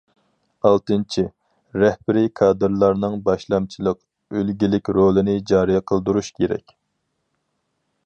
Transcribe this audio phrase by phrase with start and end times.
[0.69, 1.23] ئالتىنچى،
[1.83, 4.03] رەھبىرىي كادىرلارنىڭ باشلامچىلىق،
[4.41, 6.79] ئۈلگىلىك رولىنى جارى قىلدۇرۇش كېرەك.